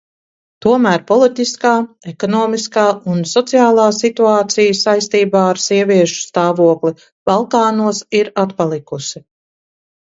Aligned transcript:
Tomēr 0.65 1.03
politiskā, 1.09 1.73
ekonomiskā 2.11 2.87
un 3.15 3.21
sociālā 3.33 3.85
situācija 3.99 4.81
saistībā 4.81 5.45
ar 5.53 5.63
sieviešu 5.67 6.19
stāvokli 6.25 6.95
Balkānos 7.33 8.05
ir 8.23 8.35
atpalikusi. 8.49 9.29